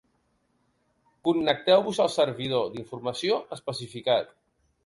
Connecteu-vos 1.29 2.01
al 2.05 2.11
servidor 2.15 2.67
d'informació 2.73 3.41
especificat. 3.59 4.35